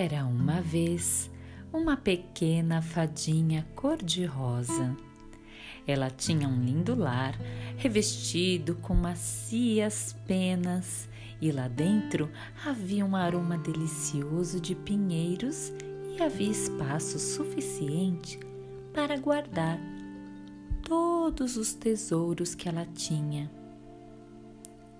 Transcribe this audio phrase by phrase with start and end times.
[0.00, 1.28] Era uma vez
[1.72, 4.96] uma pequena fadinha cor-de-rosa.
[5.88, 7.34] Ela tinha um lindo lar,
[7.76, 11.08] revestido com macias penas,
[11.40, 12.30] e lá dentro
[12.64, 15.72] havia um aroma delicioso de pinheiros
[16.16, 18.38] e havia espaço suficiente
[18.94, 19.80] para guardar
[20.84, 23.50] todos os tesouros que ela tinha.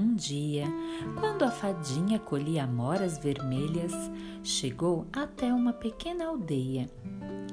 [0.00, 0.64] Um dia,
[1.20, 3.92] quando a fadinha colhia amoras vermelhas,
[4.42, 6.88] chegou até uma pequena aldeia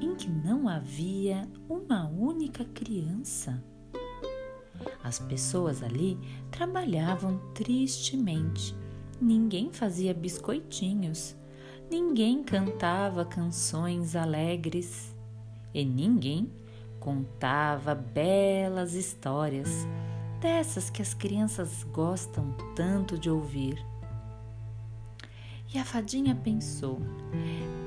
[0.01, 3.61] em que não havia uma única criança.
[5.03, 6.17] As pessoas ali
[6.49, 8.73] trabalhavam tristemente.
[9.19, 11.35] Ninguém fazia biscoitinhos,
[11.91, 15.13] ninguém cantava canções alegres
[15.73, 16.49] e ninguém
[16.97, 19.85] contava belas histórias
[20.39, 23.83] dessas que as crianças gostam tanto de ouvir.
[25.73, 26.99] E a fadinha pensou: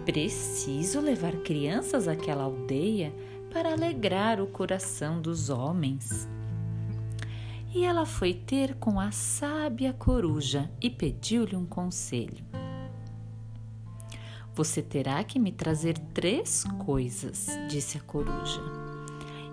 [0.05, 3.12] preciso levar crianças àquela aldeia
[3.52, 6.28] para alegrar o coração dos homens.
[7.72, 12.44] E ela foi ter com a sábia coruja e pediu-lhe um conselho.
[14.55, 18.89] Você terá que me trazer três coisas, disse a coruja.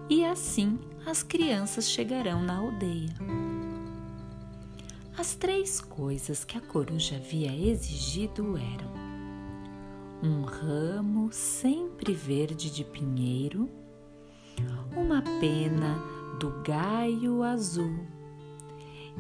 [0.10, 3.14] E assim as crianças chegarão na aldeia.
[5.18, 9.08] As três coisas que a coruja havia exigido eram
[10.24, 13.70] um ramo sempre verde de pinheiro,
[14.96, 16.00] uma pena
[16.40, 18.00] do gaio azul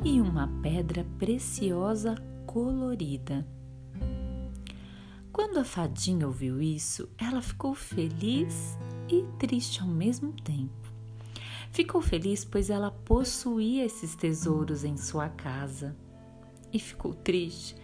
[0.03, 3.45] e uma pedra preciosa colorida.
[5.31, 8.77] Quando a fadinha ouviu isso, ela ficou feliz
[9.09, 10.87] e triste ao mesmo tempo.
[11.71, 15.95] Ficou feliz pois ela possuía esses tesouros em sua casa.
[16.73, 17.75] E ficou triste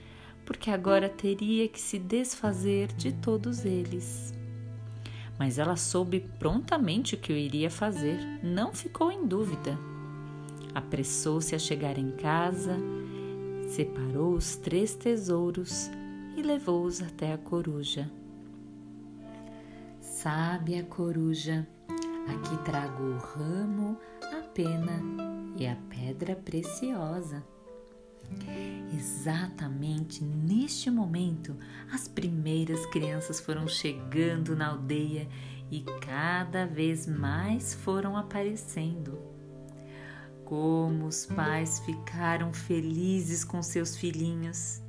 [0.46, 4.34] porque agora teria que se desfazer de todos eles.
[5.40, 9.78] Mas ela soube prontamente o que eu iria fazer, não ficou em dúvida.
[10.76, 12.78] Apressou-se a chegar em casa,
[13.68, 15.90] separou os três tesouros
[16.36, 18.10] e levou-os até a coruja.
[20.24, 21.68] Sabe a coruja,
[22.30, 25.04] Aqui trago o ramo, a pena
[25.58, 27.44] e a pedra preciosa.
[28.98, 31.58] Exatamente neste momento,
[31.92, 35.28] as primeiras crianças foram chegando na aldeia
[35.70, 39.20] e cada vez mais foram aparecendo.
[40.46, 44.82] Como os pais ficaram felizes com seus filhinhos.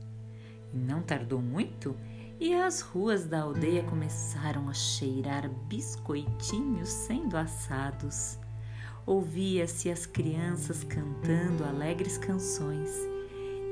[0.72, 1.96] E não tardou muito
[2.40, 8.38] e as ruas da aldeia começaram a cheirar biscoitinhos sendo assados.
[9.06, 12.90] Ouvia-se as crianças cantando alegres canções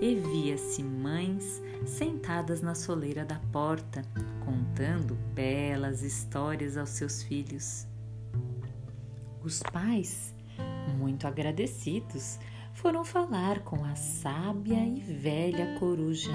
[0.01, 4.03] e via-se mães sentadas na soleira da porta,
[4.45, 7.87] contando belas histórias aos seus filhos.
[9.43, 10.35] Os pais,
[10.99, 12.39] muito agradecidos,
[12.75, 16.33] foram falar com a sábia e velha coruja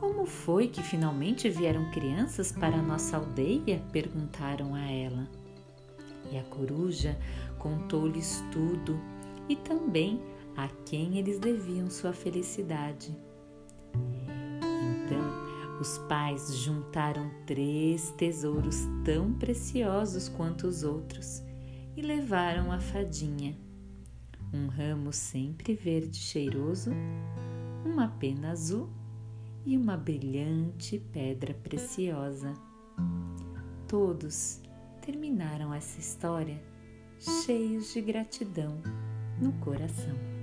[0.00, 3.82] como foi que finalmente vieram crianças para a nossa aldeia?
[3.92, 5.28] perguntaram a ela.
[6.32, 7.18] E a coruja
[7.58, 8.98] contou-lhes tudo
[9.46, 10.18] e também
[10.56, 13.14] a quem eles deviam sua felicidade.
[15.04, 21.42] Então, os pais juntaram três tesouros tão preciosos quanto os outros
[21.94, 23.54] e levaram a fadinha.
[24.52, 26.90] Um ramo sempre verde cheiroso,
[27.84, 28.88] uma pena azul
[29.64, 32.54] e uma brilhante pedra preciosa.
[33.86, 34.60] Todos
[35.00, 36.62] terminaram essa história
[37.18, 38.80] cheios de gratidão
[39.40, 40.39] no coração.